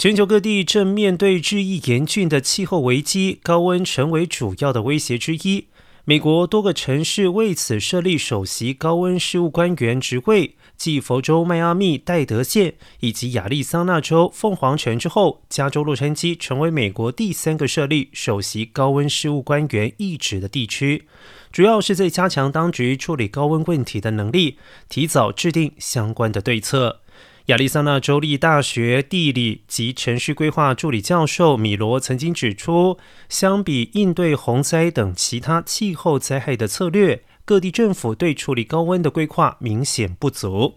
[0.00, 5.66] 全球各地正面对日益严峻的气候危机，高温成为主要的威胁之一。
[6.06, 21.04] 美国多个城市为此设立首席高温事务官员职位，继佛州迈阿密戴德县以及亚利桑那州凤凰城之后，加州洛杉矶成为美国第三个设立首席高温事务官员一职的地区，
[21.52, 24.56] 主要是在加强当局处理高温问题的能力，
[24.88, 27.00] 提早制定相关的对策。
[27.46, 40.76] 亚利桑那州立大学地理及城市规划助理教授米罗曾经指出，相比应对洪灾等其他气候灾害的策略，各地政府对处理高温的规划明显不足。